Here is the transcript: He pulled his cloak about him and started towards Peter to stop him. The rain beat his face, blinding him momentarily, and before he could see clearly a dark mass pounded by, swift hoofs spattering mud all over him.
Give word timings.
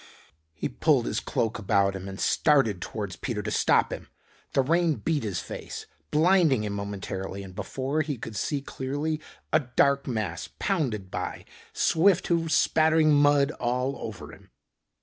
He 0.55 0.67
pulled 0.67 1.05
his 1.05 1.19
cloak 1.19 1.59
about 1.59 1.95
him 1.95 2.09
and 2.09 2.19
started 2.19 2.81
towards 2.81 3.15
Peter 3.17 3.43
to 3.43 3.51
stop 3.51 3.93
him. 3.93 4.09
The 4.53 4.63
rain 4.63 4.95
beat 4.95 5.21
his 5.21 5.41
face, 5.41 5.85
blinding 6.09 6.63
him 6.63 6.73
momentarily, 6.73 7.43
and 7.43 7.53
before 7.53 8.01
he 8.01 8.17
could 8.17 8.35
see 8.35 8.61
clearly 8.63 9.21
a 9.53 9.59
dark 9.59 10.07
mass 10.07 10.49
pounded 10.57 11.11
by, 11.11 11.45
swift 11.71 12.25
hoofs 12.25 12.55
spattering 12.55 13.13
mud 13.13 13.51
all 13.51 13.95
over 13.99 14.33
him. 14.33 14.49